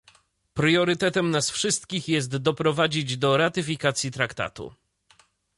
Priorytetem 0.53 1.31
nas 1.31 1.49
wszystkich 1.49 2.07
jest 2.09 2.37
doprowadzić 2.37 3.17
do 3.17 3.37
ratyfikacji 3.37 4.11
Traktatu 4.11 4.73